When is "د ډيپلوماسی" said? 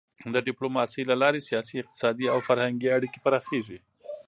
0.33-1.01